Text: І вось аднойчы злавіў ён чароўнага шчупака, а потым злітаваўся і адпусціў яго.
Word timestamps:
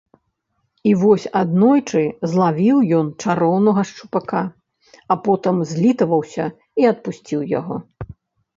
І 0.91 0.93
вось 1.01 1.27
аднойчы 1.41 2.01
злавіў 2.31 2.77
ён 3.01 3.13
чароўнага 3.25 3.81
шчупака, 3.91 4.43
а 5.15 5.21
потым 5.29 5.63
злітаваўся 5.75 6.45
і 6.83 6.91
адпусціў 6.97 7.39
яго. 7.59 7.75